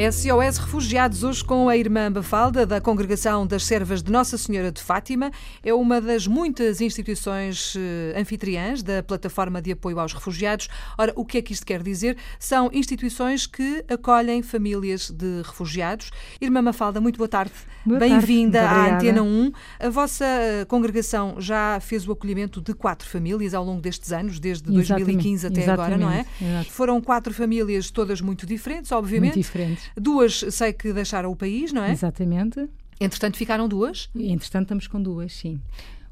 SOS 0.00 0.56
Refugiados, 0.56 1.22
hoje 1.22 1.44
com 1.44 1.68
a 1.68 1.76
irmã 1.76 2.10
Bafalda, 2.10 2.64
da 2.64 2.80
Congregação 2.80 3.46
das 3.46 3.64
Servas 3.64 4.02
de 4.02 4.10
Nossa 4.10 4.38
Senhora 4.38 4.72
de 4.72 4.80
Fátima. 4.82 5.30
É 5.62 5.74
uma 5.74 6.00
das 6.00 6.26
muitas 6.26 6.80
instituições 6.80 7.74
eh, 7.76 8.18
anfitriãs 8.18 8.82
da 8.82 9.02
Plataforma 9.02 9.60
de 9.60 9.72
Apoio 9.72 10.00
aos 10.00 10.14
Refugiados. 10.14 10.68
Ora, 10.96 11.12
o 11.14 11.22
que 11.22 11.36
é 11.36 11.42
que 11.42 11.52
isto 11.52 11.66
quer 11.66 11.82
dizer? 11.82 12.16
São 12.38 12.70
instituições 12.72 13.46
que 13.46 13.84
acolhem 13.90 14.42
famílias 14.42 15.10
de 15.10 15.42
refugiados. 15.44 16.10
Irmã 16.40 16.62
Mafalda, 16.62 16.98
muito 16.98 17.18
boa 17.18 17.28
tarde. 17.28 17.52
Bem-vinda 17.84 18.62
à 18.62 18.94
Antena 18.94 19.22
1. 19.22 19.52
A 19.80 19.90
vossa 19.90 20.24
eh, 20.24 20.64
congregação 20.64 21.34
já 21.38 21.78
fez 21.78 22.08
o 22.08 22.12
acolhimento 22.12 22.62
de 22.62 22.72
quatro 22.72 23.06
famílias 23.06 23.52
ao 23.52 23.62
longo 23.62 23.82
destes 23.82 24.12
anos, 24.12 24.40
desde 24.40 24.64
Exatamente. 24.70 25.04
2015 25.04 25.46
até 25.46 25.60
Exatamente. 25.60 25.94
agora, 25.94 25.98
não 25.98 26.10
é? 26.10 26.24
Exato. 26.40 26.72
Foram 26.72 27.02
quatro 27.02 27.34
famílias, 27.34 27.90
todas 27.90 28.22
muito 28.22 28.46
diferentes, 28.46 28.90
obviamente. 28.92 29.34
Muito 29.34 29.44
diferentes. 29.44 29.89
Duas 29.96 30.44
sei 30.50 30.72
que 30.72 30.92
deixaram 30.92 31.30
o 31.30 31.36
país, 31.36 31.72
não 31.72 31.82
é? 31.84 31.90
Exatamente. 31.92 32.68
Entretanto, 33.00 33.36
ficaram 33.36 33.68
duas. 33.68 34.10
Entretanto, 34.14 34.64
estamos 34.66 34.86
com 34.86 35.00
duas, 35.02 35.32
sim. 35.32 35.60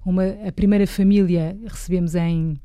Uma, 0.05 0.25
a 0.47 0.53
primeira 0.53 0.87
família 0.87 1.57
recebemos 1.67 2.15
em, 2.15 2.59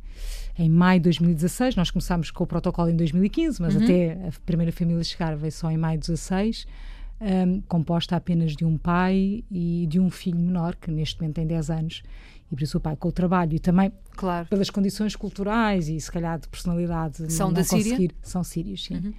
em 0.58 0.70
maio 0.70 1.00
de 1.00 1.04
2016. 1.06 1.76
Nós 1.76 1.92
começámos 1.92 2.32
com 2.32 2.44
o 2.44 2.48
protocolo 2.48 2.90
em 2.90 2.96
2015, 2.96 3.62
mas 3.62 3.76
Uhum. 3.76 3.84
até 3.84 4.14
a 4.28 4.32
primeira 4.46 4.72
família 4.72 5.04
chegar 5.04 5.36
veio 5.36 5.52
só 5.52 5.70
em 5.70 5.78
maio 5.78 6.00
de 6.00 6.08
16. 6.08 6.66
hum, 7.22 7.62
composta 7.70 8.16
apenas 8.18 8.54
de 8.54 8.66
um 8.66 8.78
pai 8.78 9.44
e 9.50 9.86
de 9.90 9.98
um 10.00 10.10
filho 10.10 10.40
menor, 10.40 10.76
que 10.76 10.92
neste 10.92 11.20
momento 11.22 11.36
tem 11.36 11.48
10 11.48 11.70
anos. 11.70 12.04
E 12.52 12.56
por 12.56 12.62
isso 12.62 12.78
o 12.78 12.82
pai, 12.82 12.96
com 12.98 13.08
o 13.08 13.12
trabalho 13.14 13.54
e 13.56 13.60
também 13.60 13.92
Claro. 14.16 14.48
pelas 14.50 14.70
condições 14.70 15.16
culturais 15.16 15.88
e 15.88 16.00
se 16.02 16.12
calhar 16.12 16.38
de 16.40 16.48
personalidade 16.50 17.32
São 17.32 17.52
da 17.54 17.64
Síria? 17.64 18.10
são 18.22 18.44
sírios, 18.44 18.84
sim. 18.84 18.96
Uhum. 18.96 19.14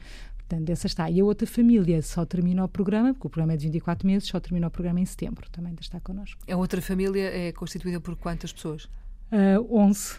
Portanto, 0.49 0.71
essa 0.71 0.87
está. 0.87 1.11
E 1.11 1.21
a 1.21 1.25
outra 1.25 1.47
família 1.47 2.01
só 2.03 2.25
termina 2.25 2.65
o 2.65 2.69
programa, 2.69 3.15
porque 3.15 3.27
o 3.27 3.31
programa 3.31 3.55
é 3.55 3.57
de 3.57 3.65
24 3.65 4.07
meses, 4.07 4.29
só 4.29 4.39
termina 4.39 4.67
o 4.67 4.71
programa 4.71 5.01
em 5.01 5.07
setembro, 5.07 5.49
também 5.51 5.71
ainda 5.71 5.81
está 5.83 5.99
connosco. 6.01 6.41
A 6.51 6.57
outra 6.57 6.81
família 6.83 7.31
é 7.35 7.51
constituída 7.53 7.99
por 8.01 8.15
quantas 8.17 8.53
pessoas? 8.53 8.85
Uh, 9.33 9.67
11. 9.81 10.17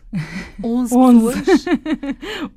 11 0.64 0.96
Onze. 0.96 1.42
pessoas. 1.46 1.66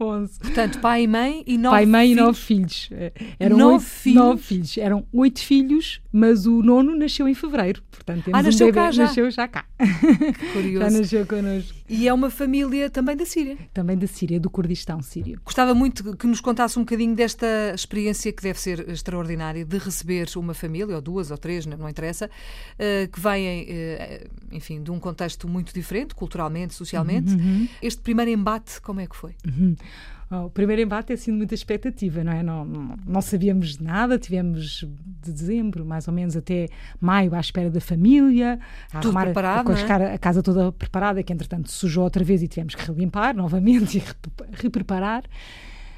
11. 0.00 0.38
Portanto, 0.40 0.80
pai 0.80 1.02
e 1.02 1.06
mãe 1.06 1.44
e 1.46 1.58
nove 1.58 1.76
Pai, 1.76 1.86
mãe 1.86 2.06
e 2.06 2.14
filhos. 2.14 2.26
nove 2.26 2.38
filhos. 2.40 2.88
Eh, 2.90 3.12
Eram 3.38 3.58
Nove 3.58 3.72
oito, 3.74 3.84
filhos? 3.84 4.16
nove 4.24 4.42
filhos. 4.42 4.78
Eram 4.78 5.06
oito 5.12 5.40
filhos, 5.40 6.00
mas 6.10 6.46
o 6.46 6.62
nono 6.62 6.96
nasceu 6.96 7.28
em 7.28 7.34
fevereiro. 7.34 7.82
Portanto, 7.90 8.24
temos 8.24 8.40
Ah, 8.40 8.42
nasceu 8.42 8.66
um 8.66 8.70
bebê, 8.70 8.80
cá 8.86 8.90
já? 8.90 9.02
Nasceu 9.04 9.30
já 9.30 9.46
cá. 9.46 9.66
Já 9.78 10.52
Curioso. 10.52 10.98
nasceu 10.98 11.26
connosco. 11.26 11.77
E 11.88 12.06
é 12.06 12.12
uma 12.12 12.30
família 12.30 12.90
também 12.90 13.16
da 13.16 13.24
Síria. 13.24 13.56
Também 13.72 13.96
da 13.96 14.06
Síria, 14.06 14.38
do 14.38 14.50
Kurdistão 14.50 15.00
sírio. 15.00 15.40
Gostava 15.44 15.74
muito 15.74 16.16
que 16.16 16.26
nos 16.26 16.40
contasse 16.40 16.78
um 16.78 16.82
bocadinho 16.82 17.14
desta 17.14 17.46
experiência 17.74 18.32
que 18.32 18.42
deve 18.42 18.60
ser 18.60 18.88
extraordinária 18.90 19.64
de 19.64 19.78
receber 19.78 20.28
uma 20.36 20.52
família, 20.54 20.94
ou 20.94 21.00
duas, 21.00 21.30
ou 21.30 21.38
três, 21.38 21.64
não 21.64 21.88
interessa, 21.88 22.30
eh, 22.78 23.08
que 23.10 23.18
vêm, 23.18 23.66
eh, 23.68 24.26
enfim, 24.52 24.82
de 24.82 24.90
um 24.90 25.00
contexto 25.00 25.48
muito 25.48 25.72
diferente, 25.72 26.14
culturalmente, 26.14 26.74
socialmente. 26.74 27.32
Uhum. 27.32 27.68
Este 27.80 28.02
primeiro 28.02 28.30
embate, 28.30 28.80
como 28.82 29.00
é 29.00 29.06
que 29.06 29.16
foi? 29.16 29.34
Oh, 29.46 30.17
O 30.30 30.50
primeiro 30.50 30.82
embate 30.82 31.10
é 31.12 31.14
assim 31.14 31.30
de 31.32 31.38
muita 31.38 31.54
expectativa, 31.54 32.22
não 32.22 32.32
é? 32.32 32.42
Não, 32.42 32.62
não, 32.64 32.96
não 33.06 33.20
sabíamos 33.22 33.78
de 33.78 33.82
nada, 33.84 34.18
tivemos 34.18 34.84
de 35.22 35.32
dezembro, 35.32 35.86
mais 35.86 36.06
ou 36.06 36.12
menos, 36.12 36.36
até 36.36 36.68
maio 37.00 37.34
à 37.34 37.40
espera 37.40 37.70
da 37.70 37.80
família, 37.80 38.58
a 38.92 38.98
Tudo 39.00 39.06
arrumar 39.08 39.24
preparado, 39.24 39.64
com 39.66 39.72
é? 39.72 40.14
a 40.14 40.18
casa 40.18 40.42
toda 40.42 40.70
preparada, 40.70 41.22
que 41.22 41.32
entretanto 41.32 41.70
sujou 41.72 42.04
outra 42.04 42.22
vez 42.22 42.42
e 42.42 42.48
tivemos 42.48 42.74
que 42.74 42.86
relimpar 42.86 43.34
novamente 43.34 43.96
e 43.98 44.00
rep- 44.00 44.50
repreparar. 44.52 45.24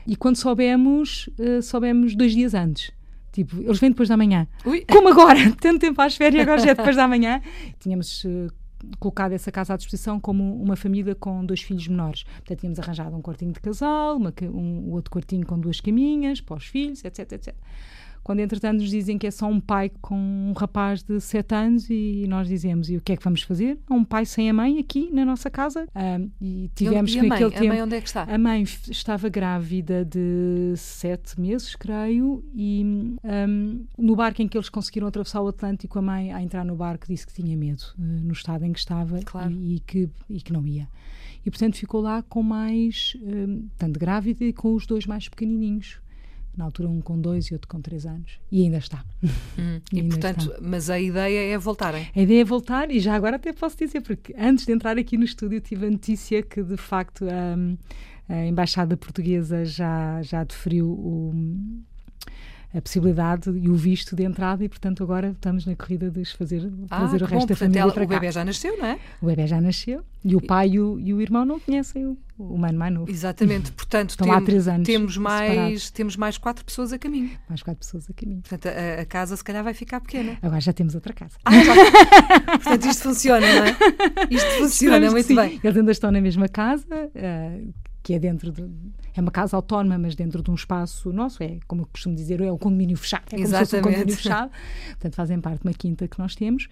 E 0.07 0.15
quando 0.15 0.37
soubemos, 0.37 1.29
eh, 1.39 1.61
soubemos 1.61 2.15
dois 2.15 2.33
dias 2.33 2.55
antes. 2.55 2.93
Tipo, 3.33 3.61
eles 3.63 3.79
vêm 3.79 3.91
depois 3.91 4.09
da 4.09 4.17
manhã. 4.17 4.47
Ui, 4.65 4.85
Como 4.89 5.09
agora? 5.09 5.39
Tanto 5.61 5.79
tempo 5.81 6.01
às 6.03 6.17
férias, 6.17 6.43
agora 6.43 6.61
já 6.61 6.71
é 6.71 6.75
depois 6.75 6.97
da 6.97 7.07
manhã. 7.07 7.41
Tínhamos 7.79 8.25
eh, 8.25 8.47
colocado 8.99 9.33
essa 9.33 9.51
casa 9.53 9.75
à 9.75 9.77
disposição 9.77 10.19
como 10.19 10.63
uma 10.63 10.77
família 10.77 11.15
com 11.15 11.45
dois 11.45 11.63
filhos 11.63 11.87
menores. 11.89 12.25
Portanto, 12.25 12.61
tínhamos 12.61 12.79
arranjado 12.79 13.17
um 13.17 13.23
quartinho 13.23 13.53
de 13.53 13.61
casal, 13.61 14.17
uma 14.17 14.33
um 14.43 14.93
outro 14.93 15.11
quartinho 15.11 15.47
com 15.47 15.59
duas 15.59 15.81
caminhas 15.81 16.41
para 16.41 16.57
os 16.57 16.67
filhos, 16.67 17.05
etc, 17.05 17.33
etc. 17.33 17.55
Quando, 18.31 18.39
entretanto, 18.39 18.79
nos 18.79 18.91
dizem 18.91 19.19
que 19.19 19.27
é 19.27 19.31
só 19.33 19.49
um 19.49 19.59
pai 19.59 19.91
com 20.01 20.15
um 20.17 20.53
rapaz 20.53 21.03
de 21.03 21.21
7 21.21 21.53
anos 21.53 21.91
e 21.91 22.27
nós 22.29 22.47
dizemos, 22.47 22.89
e 22.89 22.97
o 22.97 23.01
que 23.01 23.11
é 23.11 23.17
que 23.17 23.25
vamos 23.25 23.43
fazer? 23.43 23.77
Um 23.91 24.05
pai 24.05 24.25
sem 24.25 24.49
a 24.49 24.53
mãe 24.55 24.79
aqui 24.79 25.11
na 25.13 25.25
nossa 25.25 25.51
casa. 25.51 25.89
E 26.41 26.71
tivemos 26.73 27.13
e 27.13 27.19
a 27.19 27.23
mãe? 27.23 27.29
naquele 27.31 27.57
A 27.57 27.59
tempo... 27.59 27.67
mãe 27.75 27.83
onde 27.83 27.97
é 27.97 28.01
que 28.01 28.07
está? 28.07 28.23
A 28.23 28.39
mãe 28.39 28.63
estava 28.63 29.29
grávida 29.29 30.05
de 30.05 30.75
sete 30.77 31.41
meses, 31.41 31.75
creio, 31.75 32.45
e 32.55 33.19
hum, 33.25 33.85
no 33.99 34.15
barco 34.15 34.41
em 34.41 34.47
que 34.47 34.57
eles 34.57 34.69
conseguiram 34.69 35.09
atravessar 35.09 35.43
o 35.43 35.49
Atlântico, 35.49 35.99
a 35.99 36.03
mãe, 36.03 36.33
a 36.33 36.41
entrar 36.41 36.65
no 36.65 36.77
barco, 36.77 37.09
disse 37.09 37.27
que 37.27 37.35
tinha 37.35 37.57
medo, 37.57 37.83
eh, 37.99 38.01
no 38.01 38.33
estado 38.33 38.65
em 38.65 38.73
que 38.73 38.79
estava 38.79 39.19
Claro. 39.25 39.51
e, 39.51 39.75
e 39.75 39.81
que, 39.81 40.09
e 40.29 40.41
que 40.41 40.53
não 40.53 40.65
ia. 40.65 40.89
E, 41.45 41.51
portanto, 41.51 41.75
ficou 41.77 42.01
lá 42.01 42.23
com 42.23 42.45
mais, 42.45 43.17
hum, 43.21 43.67
tanto 43.77 43.99
grávida 43.99 44.45
e 44.45 44.53
com 44.53 44.73
os 44.73 44.87
dois 44.87 45.05
mais 45.05 45.29
pequenininhos. 45.29 45.99
Na 46.57 46.65
altura, 46.65 46.89
um 46.89 47.01
com 47.01 47.19
dois 47.19 47.47
e 47.47 47.55
outro 47.55 47.69
com 47.69 47.81
três 47.81 48.05
anos. 48.05 48.39
E 48.51 48.63
ainda 48.63 48.79
está. 48.79 49.05
Hum, 49.59 49.81
E, 49.93 50.01
ainda 50.01 50.09
portanto, 50.17 50.41
está. 50.51 50.59
mas 50.61 50.91
a 50.91 50.99
ideia 51.01 51.55
é 51.55 51.57
voltarem. 51.59 52.09
A 52.15 52.21
ideia 52.21 52.41
é 52.43 52.45
voltar, 52.45 52.91
e 52.91 52.99
já 53.01 53.15
agora 53.15 53.37
até 53.37 53.53
posso 53.53 53.79
dizer, 53.79 54.01
porque 54.03 54.35
antes 54.39 54.67
de 54.67 54.73
entrar 54.73 54.99
aqui 54.99 55.17
no 55.17 55.25
estúdio 55.25 55.61
tive 55.61 55.87
a 55.87 55.91
notícia 55.91 56.43
que, 56.43 56.63
de 56.63 56.77
facto, 56.77 57.25
hum, 57.25 57.77
a 58.29 58.47
Embaixada 58.47 58.97
Portuguesa 58.97 59.65
já, 59.65 60.21
já 60.23 60.45
deferiu 60.45 60.89
o- 60.91 61.33
a 62.73 62.81
possibilidade 62.81 63.51
e 63.51 63.69
o 63.69 63.75
visto 63.75 64.15
de 64.15 64.23
entrada, 64.25 64.65
e, 64.65 64.69
portanto, 64.69 65.03
agora 65.03 65.31
estamos 65.31 65.67
na 65.67 65.75
corrida 65.75 66.11
de 66.11 66.25
fazer 66.25 66.71
Ah, 66.89 66.99
trazer 66.99 67.17
o 67.23 67.27
bom, 67.27 67.35
resto 67.35 67.49
da 67.49 67.57
família 67.57 67.81
ela- 67.81 67.93
para 67.93 68.05
o 68.05 68.09
cá. 68.09 68.15
bebê 68.21 68.31
já 68.33 68.45
nasceu, 68.45 68.79
não 68.79 68.87
é? 68.87 68.99
O 69.21 69.27
bebê 69.27 69.47
já 69.47 69.61
nasceu, 69.61 70.03
e 70.25 70.37
o 70.37 70.41
pai 70.41 70.71
e 70.71 70.81
o, 70.81 71.01
e 71.01 71.13
o 71.13 71.21
irmão 71.21 71.45
não 71.45 71.59
conhecem 71.59 72.07
o, 72.07 72.17
o 72.39 72.57
mano 72.57 72.79
mais 72.79 72.95
novo. 72.95 73.11
Exatamente. 73.11 73.73
Portanto, 73.73 74.11
Estão 74.11 74.31
há 74.31 74.37
tem- 74.37 74.45
três 74.45 74.69
anos 74.69 74.87
temos, 74.87 75.17
mais, 75.17 75.51
separados. 75.51 75.91
temos 75.91 76.17
mais 76.17 76.39
quatro 76.39 76.65
pessoas 76.65 76.93
a 76.93 76.99
caminho. 76.99 77.31
Mais 77.49 77.63
quatro 77.63 77.81
pessoas 77.81 78.09
a 78.09 78.13
caminho. 78.15 78.41
Portanto, 78.43 78.67
a, 78.69 79.01
a 79.03 79.05
casa 79.05 79.37
se 79.37 79.43
calhar 79.43 79.65
vai 79.65 79.75
ficar 79.75 80.01
pequena. 80.01 80.39
Agora 80.41 80.61
já 80.61 80.73
temos 80.73 80.95
outra 80.95 81.13
casa. 81.13 81.37
Ah, 81.45 81.53
já- 81.65 81.75
Portanto, 82.53 82.85
isto 82.87 83.03
funciona, 83.03 83.41
não 83.47 83.65
é? 83.65 83.77
Isto 84.31 84.49
funciona 84.59 84.97
Esperamos 84.99 85.13
muito 85.13 85.35
bem. 85.35 85.61
Eles 85.63 85.77
ainda 85.77 85.91
estão 85.93 86.11
na 86.13 86.21
mesma 86.21 86.49
casa, 86.49 86.87
eh, 87.15 87.63
que 88.03 88.15
é 88.15 88.19
dentro 88.19 88.51
de. 88.51 88.69
É 89.15 89.21
uma 89.21 89.31
casa 89.31 89.57
autónoma, 89.57 89.99
mas 89.99 90.15
dentro 90.15 90.43
de 90.43 90.51
um 90.51 90.55
espaço 90.55 91.13
nosso, 91.13 91.43
é 91.43 91.59
como 91.67 91.83
eu 91.83 91.87
costumo 91.87 92.15
dizer, 92.15 92.41
é 92.41 92.51
um 92.51 92.59
condomínio 92.59 92.97
fechado. 92.97 93.25
É 93.27 93.37
como 93.37 93.47
se 93.47 93.53
fosse 93.53 93.57
um 93.57 93.79
Exatamente. 93.79 93.85
condomínio 93.85 94.17
fechado. 94.17 94.51
Portanto, 94.91 95.15
fazem 95.15 95.41
parte 95.41 95.63
de 95.63 95.69
uma 95.69 95.75
quinta 95.75 96.09
que 96.09 96.19
nós 96.19 96.35
temos. 96.35 96.69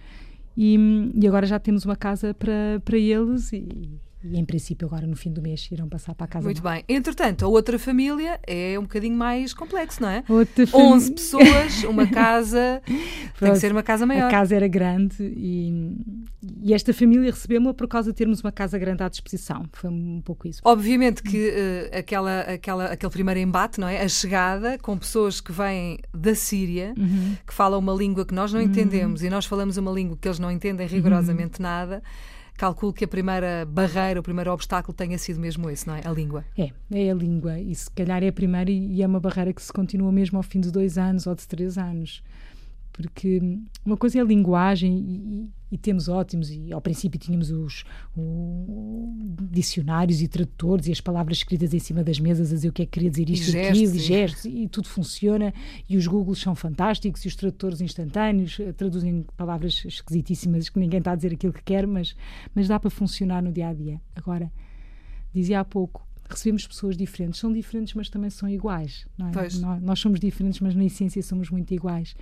E, 0.56 0.76
e 1.14 1.26
agora 1.26 1.46
já 1.46 1.58
temos 1.58 1.84
uma 1.84 1.96
casa 1.96 2.34
para, 2.34 2.80
para 2.84 2.98
eles 2.98 3.52
e, 3.52 4.00
e, 4.24 4.36
em 4.38 4.44
princípio, 4.44 4.86
agora 4.86 5.06
no 5.06 5.14
fim 5.16 5.32
do 5.32 5.40
mês 5.40 5.68
irão 5.70 5.88
passar 5.88 6.14
para 6.14 6.24
a 6.24 6.28
casa 6.28 6.44
Muito 6.44 6.62
nova. 6.62 6.74
bem. 6.74 6.84
Entretanto, 6.88 7.44
a 7.44 7.48
outra 7.48 7.78
família 7.78 8.40
é 8.46 8.76
um 8.78 8.82
bocadinho 8.82 9.16
mais 9.16 9.54
complexo, 9.54 10.02
não 10.02 10.08
é? 10.10 10.24
Outra 10.28 10.66
fami- 10.66 10.84
11 10.84 11.12
pessoas, 11.12 11.84
uma 11.84 12.06
casa. 12.10 12.82
Tem 13.38 13.52
que 13.52 13.58
ser 13.58 13.70
uma 13.72 13.82
casa 13.82 14.04
A 14.04 14.06
maior. 14.06 14.30
casa 14.30 14.56
era 14.56 14.66
grande 14.66 15.16
e, 15.22 15.96
e 16.62 16.74
esta 16.74 16.92
família 16.92 17.30
recebeu-me 17.30 17.72
por 17.72 17.86
causa 17.86 18.10
de 18.10 18.16
termos 18.16 18.40
uma 18.40 18.50
casa 18.50 18.76
grande 18.78 19.02
à 19.02 19.08
disposição. 19.08 19.64
Foi 19.72 19.88
um 19.90 20.20
pouco 20.24 20.48
isso. 20.48 20.60
Obviamente 20.64 21.22
que 21.22 21.50
eh, 21.50 21.98
aquela, 21.98 22.40
aquela, 22.40 22.86
aquele 22.86 23.12
primeiro 23.12 23.38
embate, 23.40 23.78
não 23.80 23.86
é? 23.88 24.02
A 24.02 24.08
chegada 24.08 24.78
com 24.78 24.96
pessoas 24.98 25.40
que 25.40 25.52
vêm 25.52 25.98
da 26.12 26.34
Síria, 26.34 26.92
Uhum. 26.98 27.36
que 27.46 27.54
falam 27.54 27.78
uma 27.78 27.92
língua 27.92 28.24
que 28.26 28.34
nós 28.34 28.52
não 28.52 28.60
entendemos 28.60 29.22
e 29.22 29.30
nós 29.30 29.46
falamos 29.46 29.76
uma 29.76 29.90
língua 29.92 30.16
que 30.20 30.26
eles 30.26 30.38
não 30.38 30.50
entendem 30.50 30.86
rigorosamente 30.86 31.58
Uhum. 31.60 31.62
nada. 31.62 32.02
Calculo 32.58 32.92
que 32.92 33.04
a 33.04 33.08
primeira 33.08 33.64
barreira, 33.64 34.18
o 34.18 34.22
primeiro 34.22 34.52
obstáculo 34.52 34.92
tenha 34.92 35.16
sido 35.16 35.38
mesmo 35.38 35.70
esse, 35.70 35.86
não 35.86 35.94
é? 35.94 36.02
A 36.04 36.10
língua. 36.10 36.44
É, 36.58 36.72
é 36.90 37.08
a 37.08 37.14
língua. 37.14 37.60
E 37.60 37.72
se 37.72 37.88
calhar 37.88 38.20
é 38.24 38.26
a 38.26 38.32
primeira 38.32 38.68
e 38.68 39.00
é 39.00 39.06
uma 39.06 39.20
barreira 39.20 39.52
que 39.52 39.62
se 39.62 39.72
continua 39.72 40.10
mesmo 40.10 40.38
ao 40.38 40.42
fim 40.42 40.58
de 40.58 40.72
dois 40.72 40.98
anos 40.98 41.28
ou 41.28 41.36
de 41.36 41.46
três 41.46 41.78
anos. 41.78 42.20
Porque 42.98 43.40
uma 43.86 43.96
coisa 43.96 44.18
é 44.18 44.20
a 44.20 44.24
linguagem 44.24 44.92
e, 44.98 45.50
e- 45.70 45.78
temos 45.78 46.08
ótimos, 46.08 46.50
e 46.50 46.72
ao 46.72 46.80
princípio 46.80 47.16
tínhamos 47.16 47.48
os 47.48 47.84
dicionários 49.52 50.20
e 50.20 50.26
tradutores 50.26 50.88
e 50.88 50.92
as 50.92 51.00
palavras 51.00 51.38
escritas 51.38 51.72
em 51.72 51.78
cima 51.78 52.02
das 52.02 52.18
mesas 52.18 52.50
a 52.50 52.54
dizer 52.56 52.68
o 52.68 52.72
que 52.72 52.82
é 52.82 52.86
que 52.86 52.90
queria 52.90 53.08
dizer 53.08 53.30
isto 53.30 53.54
e 53.54 53.60
aquilo, 53.60 53.94
e 53.94 53.98
gestos, 54.00 54.44
e 54.46 54.66
tudo 54.66 54.88
funciona, 54.88 55.54
e 55.88 55.96
os 55.96 56.08
Googles 56.08 56.40
são 56.40 56.56
fantásticos, 56.56 57.24
e 57.24 57.28
os 57.28 57.36
tradutores 57.36 57.80
instantâneos 57.80 58.58
eh, 58.58 58.72
traduzem 58.72 59.24
palavras 59.36 59.84
esquisitíssimas 59.84 60.68
que 60.68 60.80
ninguém 60.80 60.98
está 60.98 61.12
a 61.12 61.14
dizer 61.16 61.32
aquilo 61.32 61.52
que 61.52 61.62
quer, 61.62 61.86
mas, 61.86 62.16
mas 62.52 62.66
dá 62.66 62.80
para 62.80 62.90
funcionar 62.90 63.40
no 63.40 63.52
dia 63.52 63.68
a 63.68 63.74
dia. 63.74 64.00
Agora, 64.16 64.50
dizia 65.32 65.60
há 65.60 65.64
pouco, 65.64 66.04
recebemos 66.28 66.66
pessoas 66.66 66.96
diferentes, 66.96 67.38
são 67.38 67.52
diferentes, 67.52 67.94
mas 67.94 68.10
também 68.10 68.28
são 68.30 68.48
iguais. 68.48 69.06
É? 69.20 69.30
Nós, 69.60 69.82
nós 69.82 70.00
somos 70.00 70.18
diferentes, 70.18 70.58
mas 70.58 70.74
na 70.74 70.84
essência 70.84 71.22
somos 71.22 71.48
muito 71.48 71.72
iguais. 71.72 72.16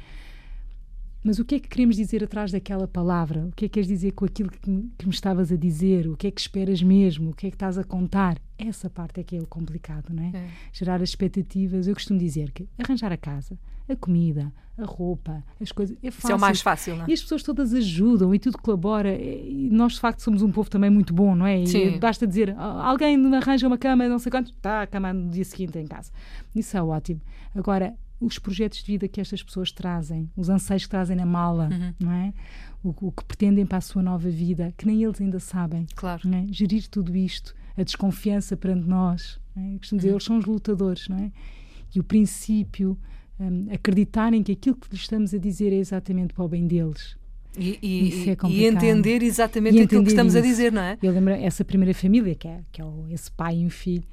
Mas 1.26 1.40
o 1.40 1.44
que 1.44 1.56
é 1.56 1.58
que 1.58 1.68
queremos 1.68 1.96
dizer 1.96 2.22
atrás 2.22 2.52
daquela 2.52 2.86
palavra? 2.86 3.46
O 3.46 3.52
que 3.52 3.64
é 3.64 3.68
que 3.68 3.74
queres 3.74 3.88
dizer 3.88 4.12
com 4.12 4.24
aquilo 4.24 4.48
que 4.48 4.70
me, 4.70 4.88
que 4.96 5.06
me 5.06 5.12
estavas 5.12 5.50
a 5.50 5.56
dizer? 5.56 6.06
O 6.06 6.16
que 6.16 6.28
é 6.28 6.30
que 6.30 6.40
esperas 6.40 6.80
mesmo? 6.80 7.30
O 7.30 7.34
que 7.34 7.48
é 7.48 7.50
que 7.50 7.56
estás 7.56 7.76
a 7.76 7.82
contar? 7.82 8.38
Essa 8.56 8.88
parte 8.88 9.18
é 9.18 9.24
que 9.24 9.36
é 9.36 9.40
o 9.40 9.46
complicado, 9.46 10.14
não 10.14 10.22
é? 10.22 10.28
é. 10.28 10.48
Gerar 10.72 11.02
expectativas. 11.02 11.88
Eu 11.88 11.94
costumo 11.94 12.16
dizer 12.16 12.52
que 12.52 12.68
arranjar 12.78 13.10
a 13.10 13.16
casa, 13.16 13.58
a 13.88 13.96
comida, 13.96 14.52
a 14.78 14.84
roupa, 14.84 15.42
as 15.60 15.72
coisas. 15.72 15.96
É 16.00 16.12
fácil. 16.12 16.26
Isso 16.26 16.32
é 16.32 16.34
o 16.36 16.40
mais 16.40 16.60
fácil, 16.60 16.94
não 16.94 17.06
é? 17.06 17.10
E 17.10 17.14
as 17.14 17.20
pessoas 17.20 17.42
todas 17.42 17.74
ajudam 17.74 18.32
e 18.32 18.38
tudo 18.38 18.56
colabora. 18.58 19.12
E 19.12 19.68
nós, 19.72 19.94
de 19.94 20.00
facto, 20.00 20.20
somos 20.20 20.42
um 20.42 20.52
povo 20.52 20.70
também 20.70 20.90
muito 20.90 21.12
bom, 21.12 21.34
não 21.34 21.44
é? 21.44 21.60
E 21.60 21.66
Sim. 21.66 21.98
basta 21.98 22.24
dizer 22.24 22.54
alguém 22.56 23.16
me 23.16 23.36
arranja 23.36 23.66
uma 23.66 23.76
cama, 23.76 24.08
não 24.08 24.20
sei 24.20 24.30
quanto, 24.30 24.52
está 24.52 24.82
a 24.82 24.86
cama 24.86 25.12
no 25.12 25.28
dia 25.28 25.44
seguinte 25.44 25.76
em 25.76 25.88
casa. 25.88 26.12
Isso 26.54 26.76
é 26.76 26.82
ótimo. 26.82 27.20
Agora, 27.52 27.96
os 28.20 28.38
projetos 28.38 28.82
de 28.82 28.92
vida 28.92 29.08
que 29.08 29.20
estas 29.20 29.42
pessoas 29.42 29.70
trazem, 29.70 30.30
os 30.36 30.48
anseios 30.48 30.84
que 30.84 30.90
trazem 30.90 31.16
na 31.16 31.26
mala, 31.26 31.68
uhum. 31.70 31.94
não 32.00 32.12
é? 32.12 32.32
O, 32.82 32.94
o, 33.08 33.12
que 33.12 33.24
pretendem 33.24 33.66
para 33.66 33.78
a 33.78 33.80
sua 33.80 34.02
nova 34.02 34.30
vida, 34.30 34.72
que 34.76 34.86
nem 34.86 35.02
eles 35.02 35.20
ainda 35.20 35.38
sabem. 35.38 35.86
Claro. 35.94 36.22
É? 36.34 36.46
Gerir 36.50 36.88
tudo 36.88 37.14
isto, 37.16 37.54
a 37.76 37.82
desconfiança 37.82 38.56
perante 38.56 38.86
nós. 38.86 39.38
É? 39.56 39.78
Costumo 39.78 39.98
dizer, 39.98 40.08
uhum. 40.08 40.14
eles 40.14 40.24
são 40.24 40.38
os 40.38 40.44
lutadores, 40.44 41.08
não 41.08 41.18
é? 41.18 41.32
E 41.94 42.00
o 42.00 42.04
princípio, 42.04 42.98
um, 43.38 43.68
acreditarem 43.72 44.42
que 44.42 44.52
aquilo 44.52 44.76
que 44.76 44.88
lhes 44.90 45.02
estamos 45.02 45.34
a 45.34 45.38
dizer 45.38 45.72
é 45.72 45.76
exatamente 45.76 46.32
para 46.32 46.44
o 46.44 46.48
bem 46.48 46.66
deles. 46.66 47.16
E, 47.58 47.78
e, 47.82 48.30
é 48.30 48.36
e 48.48 48.66
entender 48.66 49.22
exatamente 49.22 49.78
e 49.78 49.80
aquilo 49.80 50.02
que 50.02 50.10
estamos 50.10 50.34
isso. 50.34 50.44
a 50.44 50.46
dizer, 50.46 50.72
não 50.72 50.82
é? 50.82 50.98
Eu 51.02 51.12
lembro 51.12 51.32
essa 51.32 51.64
primeira 51.64 51.94
família, 51.94 52.34
que 52.34 52.46
é, 52.46 52.60
que 52.70 52.82
é 52.82 52.84
esse 53.10 53.30
pai 53.30 53.58
e 53.58 53.64
um 53.64 53.70
filho, 53.70 54.04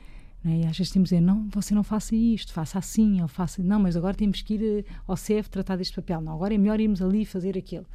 né? 0.43 0.61
E 0.61 0.65
às 0.65 0.77
vezes 0.77 0.91
temos 0.91 1.09
de 1.09 1.15
dizer, 1.15 1.25
não, 1.25 1.47
você 1.49 1.73
não 1.73 1.83
faça 1.83 2.15
isto, 2.15 2.51
faça 2.51 2.77
assim, 2.77 3.21
ou 3.21 3.27
faça. 3.27 3.63
Não, 3.63 3.79
mas 3.79 3.95
agora 3.95 4.15
temos 4.15 4.41
que 4.41 4.55
ir 4.55 4.63
eh, 4.63 4.83
ao 5.07 5.15
CEF 5.15 5.49
tratar 5.49 5.77
deste 5.77 5.95
papel. 5.95 6.21
Não, 6.21 6.33
agora 6.33 6.53
é 6.53 6.57
melhor 6.57 6.79
irmos 6.79 7.01
ali 7.01 7.25
fazer 7.25 7.57
aquilo. 7.57 7.85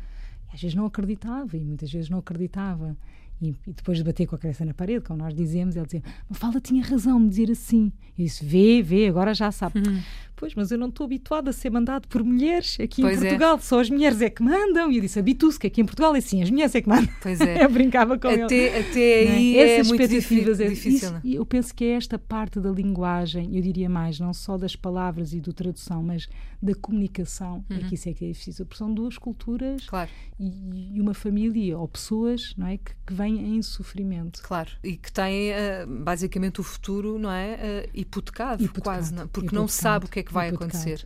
E 0.51 0.55
às 0.55 0.61
vezes 0.61 0.75
não 0.75 0.87
acreditava, 0.87 1.57
e 1.57 1.65
muitas 1.65 1.93
vezes 1.93 2.09
não 2.09 2.19
acreditava. 2.19 2.97
E, 3.41 3.51
e, 3.51 3.73
depois 3.73 3.99
de 3.99 4.05
bater 4.05 4.27
com 4.27 4.35
a 4.35 4.39
cabeça 4.39 4.65
na 4.65 4.75
parede, 4.75 5.05
como 5.05 5.19
nós 5.19 5.35
dizemos, 5.35 5.77
ele 5.77 5.85
dizia: 5.85 6.03
Mafalda 6.29 6.61
tinha 6.61 6.83
razão 6.83 7.23
de 7.23 7.29
dizer 7.29 7.53
assim. 7.53 7.93
E 8.17 8.25
disse: 8.25 8.45
Vê, 8.45 8.83
vê, 8.83 9.09
agora 9.09 9.35
já 9.35 9.53
sabe. 9.53 9.79
Uhum. 9.79 10.01
Pois, 10.39 10.55
mas 10.55 10.71
eu 10.71 10.79
não 10.79 10.89
estou 10.89 11.05
habituada 11.05 11.51
a 11.51 11.53
ser 11.53 11.69
mandado 11.69 12.07
por 12.07 12.23
mulheres 12.23 12.79
aqui 12.81 13.03
pois 13.03 13.21
em 13.21 13.27
é. 13.27 13.29
Portugal, 13.31 13.57
é. 13.57 13.61
só 13.61 13.81
as 13.81 13.91
mulheres 13.91 14.23
é 14.23 14.31
que 14.31 14.41
mandam. 14.41 14.91
E 14.91 14.97
eu 14.97 15.03
disse: 15.03 15.19
Habitue-se 15.19 15.59
que 15.59 15.67
aqui 15.67 15.81
em 15.81 15.85
Portugal 15.85 16.15
é 16.15 16.19
assim, 16.19 16.43
as 16.43 16.51
mulheres 16.51 16.75
é 16.77 16.81
que 16.81 16.89
mandam. 16.89 17.13
Pois 17.21 17.41
é. 17.41 17.59
eu 17.65 17.69
brincava 17.69 18.17
com 18.17 18.29
até, 18.29 18.55
ele. 18.55 18.69
Até 18.79 19.25
é? 19.25 19.31
aí 19.33 19.59
é, 19.59 19.79
Essas 19.79 19.89
muito 19.89 20.09
difícil. 20.09 20.53
É, 20.53 20.69
difícil 20.69 21.09
isso, 21.09 21.21
eu 21.25 21.45
penso 21.45 21.75
que 21.75 21.85
é 21.85 21.91
esta 21.91 22.19
parte 22.19 22.61
da 22.61 22.71
linguagem, 22.71 23.57
eu 23.57 23.61
diria 23.61 23.89
mais, 23.89 24.21
não 24.21 24.33
só 24.33 24.57
das 24.57 24.77
palavras 24.77 25.33
e 25.33 25.41
do 25.41 25.53
tradução, 25.53 26.03
mas 26.03 26.29
da 26.61 26.75
comunicação, 26.75 27.65
uhum. 27.71 27.77
é 27.77 27.81
que 27.81 27.95
isso 27.95 28.09
é 28.09 28.13
que 28.13 28.25
é 28.25 28.29
difícil. 28.29 28.67
Porque 28.67 28.79
são 28.79 28.93
duas 28.93 29.17
culturas 29.17 29.87
claro. 29.87 30.11
e, 30.39 30.97
e, 30.97 31.01
uma 31.01 31.15
família 31.15 31.79
ou 31.79 31.87
pessoas 31.87 32.55
não 32.57 32.67
é, 32.67 32.79
que, 32.79 32.93
que 33.07 33.13
vêm 33.13 33.57
em 33.57 33.63
sofrimento. 33.63 34.43
Claro, 34.43 34.71
e 34.83 34.97
que 34.97 35.13
tem 35.13 35.53
uh, 35.53 35.87
basicamente 35.87 36.61
o 36.61 36.65
futuro, 36.65 37.19
não 37.19 37.31
é? 37.31 37.87
Uh, 37.87 37.91
hipotecado, 37.95 38.63
hipotecado, 38.63 38.83
quase, 38.83 39.15
não? 39.15 39.23
É? 39.23 39.27
porque 39.27 39.47
hipotecado, 39.47 39.61
não 39.61 39.69
sabe 39.69 40.07
o 40.07 40.09
que 40.09 40.19
é 40.19 40.23
que 40.23 40.28
vai 40.33 40.49
acontecer. 40.49 41.05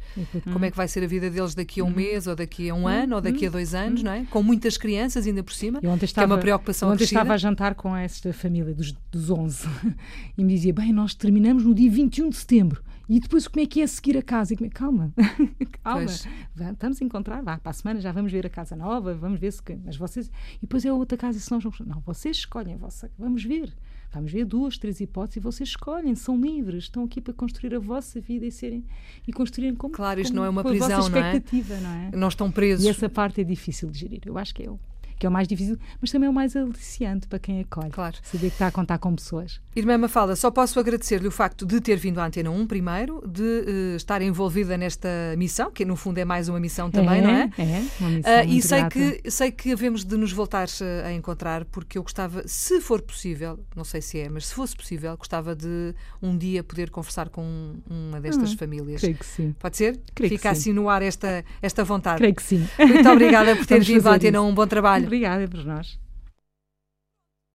Como 0.53 0.65
é 0.65 0.71
que 0.71 0.77
vai 0.77 0.89
ser 0.89 1.05
a 1.05 1.07
vida 1.07 1.31
deles 1.31 1.55
daqui 1.55 1.81
a 1.81 1.85
um 1.85 1.89
uhum. 1.89 1.95
mês, 1.95 2.27
ou 2.27 2.35
daqui 2.35 2.69
a 2.69 2.75
um 2.75 2.83
uhum. 2.83 2.89
ano, 2.89 3.17
ou 3.17 3.21
daqui 3.21 3.45
a 3.45 3.49
uhum. 3.49 3.53
dois 3.53 3.75
anos, 3.75 4.03
não 4.03 4.13
é? 4.13 4.25
Com 4.31 4.43
muitas 4.43 4.77
crianças 4.77 5.27
ainda 5.27 5.43
por 5.43 5.53
cima, 5.53 5.79
estava, 5.79 6.07
que 6.07 6.21
é 6.21 6.27
uma 6.27 6.39
preocupação 6.39 6.91
Ontem 6.91 7.05
estava 7.05 7.35
a 7.35 7.37
jantar 7.37 7.75
com 7.75 7.97
esta 7.97 8.33
família 8.33 8.75
dos, 8.75 8.93
dos 9.11 9.31
11 9.31 9.69
e 10.37 10.45
me 10.45 10.55
dizia, 10.55 10.73
bem, 10.73 10.93
nós 10.93 11.15
terminamos 11.15 11.65
no 11.65 11.75
dia 11.75 11.91
21 11.91 12.29
de 12.29 12.37
setembro. 12.37 12.83
E 13.09 13.21
depois 13.21 13.47
como 13.47 13.63
é 13.63 13.67
que 13.67 13.83
é 13.83 13.87
seguir 13.87 14.17
a 14.17 14.23
casa? 14.23 14.55
E 14.55 14.57
como 14.57 14.67
é, 14.67 14.71
calma, 14.71 15.13
calma, 15.83 16.07
vamos 16.07 16.27
estamos 16.73 17.03
a 17.03 17.05
encontrar, 17.05 17.43
vá, 17.43 17.59
para 17.59 17.71
a 17.71 17.73
semana 17.73 18.01
já 18.01 18.13
vamos 18.13 18.33
ver 18.33 18.47
a 18.47 18.51
casa 18.51 18.77
nova, 18.77 19.15
vamos 19.15 19.39
ver 19.39 19.53
se. 19.53 19.63
Mas 19.85 19.97
vocês. 19.97 20.31
E 20.57 20.63
depois 20.63 20.85
é 20.85 20.93
outra 20.93 21.19
casa, 21.19 21.39
se 21.39 21.51
nós 21.51 21.63
vamos. 21.63 21.81
Não, 21.81 22.01
vocês 22.01 22.39
escolhem 22.39 22.75
a 22.75 22.79
vossa. 22.79 23.11
Vamos 23.19 23.45
ver. 23.45 23.75
Vamos 24.13 24.31
ver 24.31 24.45
duas, 24.45 24.77
três 24.77 25.01
hipóteses 25.01 25.37
e 25.37 25.41
vocês 25.41 25.69
escolhem, 25.71 26.15
são 26.15 26.39
livres, 26.39 26.85
estão 26.85 27.05
aqui 27.05 27.21
para 27.21 27.33
construir 27.33 27.75
a 27.75 27.79
vossa 27.79 28.21
vida 28.21 28.45
e 28.45 28.53
serem 28.53 28.85
e 29.27 29.33
construírem 29.33 29.75
como 29.75 29.95
Claro, 29.95 30.21
isto 30.21 30.33
como, 30.33 30.41
não 30.41 30.47
é 30.47 30.51
uma 30.51 30.63
prisão, 30.63 31.09
não 31.09 31.19
é? 31.19 31.43
não 31.81 31.91
é? 31.91 32.11
Não 32.15 32.29
estão 32.29 32.51
presos. 32.51 32.85
E 32.85 32.89
essa 32.89 33.09
parte 33.09 33.41
é 33.41 33.45
difícil 33.45 33.91
de 33.91 33.99
gerir. 33.99 34.21
Eu 34.27 34.37
acho 34.37 34.55
que 34.55 34.63
é 34.63 34.71
o 34.71 34.79
que 35.23 35.27
é 35.27 35.29
o 35.29 35.33
mais 35.33 35.47
difícil, 35.47 35.79
mas 36.01 36.11
também 36.11 36.27
é 36.27 36.31
o 36.31 36.33
mais 36.33 36.57
aliciante 36.57 37.29
para 37.29 37.39
quem 37.39 37.61
acolhe. 37.61 37.91
Claro. 37.91 38.17
Saber 38.25 38.49
que 38.49 38.55
está 38.55 38.67
a 38.67 38.73
contar 38.73 38.99
com 38.99 39.15
pessoas. 39.15 39.61
Irmã 39.75 39.97
Mafalda, 39.97 40.35
só 40.35 40.51
posso 40.51 40.81
agradecer-lhe 40.81 41.29
o 41.29 41.31
facto 41.31 41.65
de 41.65 41.81
ter 41.81 41.95
vindo 41.95 42.19
à 42.19 42.27
Antena 42.27 42.51
1 42.51 42.67
primeiro, 42.67 43.23
de 43.25 43.43
uh, 43.43 43.97
estar 43.97 44.21
envolvida 44.21 44.77
nesta 44.77 45.09
missão, 45.39 45.71
que 45.71 45.85
no 45.85 45.95
fundo 45.95 46.19
é 46.19 46.25
mais 46.25 46.49
uma 46.49 46.59
missão 46.59 46.91
também, 46.91 47.21
é, 47.21 47.23
não 47.23 47.31
é? 47.31 47.51
É, 47.57 47.85
uma 48.01 48.11
missão 48.11 48.33
uh, 48.33 48.49
E 48.49 48.63
sei 48.63 48.79
grata. 48.81 48.99
que, 48.99 49.31
sei 49.31 49.53
que 49.53 49.73
havemos 49.73 50.05
de 50.05 50.17
nos 50.17 50.33
voltar 50.33 50.67
eh, 50.81 51.07
a 51.07 51.13
encontrar, 51.13 51.65
porque 51.67 51.99
eu 51.99 52.03
gostava, 52.03 52.43
se 52.45 52.81
for 52.81 53.01
possível, 53.01 53.61
não 53.77 53.85
sei 53.85 54.03
se 54.03 54.19
é, 54.19 54.29
mas 54.29 54.47
se 54.47 54.55
fosse 54.55 54.75
possível, 54.75 55.17
gostava 55.17 55.55
de 55.55 55.95
um 56.21 56.37
dia 56.37 56.65
poder 56.65 56.91
conversar 56.91 57.29
com 57.29 57.77
uma 57.89 58.21
destas 58.21 58.53
hum, 58.53 58.57
famílias. 58.57 59.01
Creio 59.01 59.17
que 59.17 59.27
sim. 59.27 59.55
Pode 59.59 59.77
ser? 59.77 60.01
Creio 60.15 60.33
Fica 60.33 60.51
assim 60.51 60.73
no 60.73 60.89
ar 60.89 61.01
esta, 61.01 61.45
esta 61.63 61.85
vontade. 61.85 62.19
Creio 62.19 62.35
que 62.35 62.43
sim. 62.43 62.67
Muito 62.79 63.09
obrigada 63.09 63.55
por 63.55 63.65
ter 63.67 63.81
vindo 63.81 64.07
à 64.09 64.15
Antena 64.15 64.43
1. 64.43 64.49
Um 64.49 64.55
bom 64.55 64.67
trabalho. 64.67 65.12
Obrigada 65.13 65.47
por 65.47 65.63
nós. 65.63 66.01